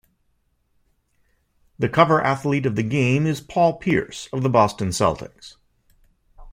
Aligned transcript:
The 1.77 1.87
cover 1.87 2.19
athlete 2.23 2.65
of 2.65 2.75
the 2.75 2.81
game 2.81 3.27
is 3.27 3.39
Paul 3.39 3.73
Pierce 3.77 4.27
of 4.33 4.41
the 4.41 4.49
Boston 4.49 4.87
Celtics. 4.87 5.57